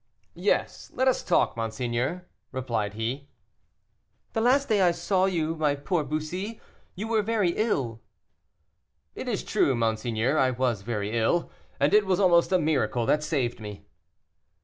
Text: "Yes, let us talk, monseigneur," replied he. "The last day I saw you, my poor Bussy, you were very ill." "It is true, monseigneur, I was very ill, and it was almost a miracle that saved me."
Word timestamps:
"Yes, 0.33 0.89
let 0.95 1.07
us 1.07 1.21
talk, 1.21 1.55
monseigneur," 1.55 2.25
replied 2.51 2.95
he. 2.95 3.29
"The 4.33 4.41
last 4.41 4.67
day 4.67 4.81
I 4.81 4.89
saw 4.89 5.25
you, 5.25 5.55
my 5.55 5.75
poor 5.75 6.03
Bussy, 6.03 6.59
you 6.95 7.07
were 7.07 7.21
very 7.21 7.51
ill." 7.51 8.01
"It 9.13 9.27
is 9.27 9.43
true, 9.43 9.75
monseigneur, 9.75 10.39
I 10.39 10.49
was 10.49 10.81
very 10.81 11.15
ill, 11.15 11.51
and 11.79 11.93
it 11.93 12.07
was 12.07 12.19
almost 12.19 12.51
a 12.51 12.57
miracle 12.57 13.05
that 13.05 13.21
saved 13.23 13.59
me." 13.59 13.85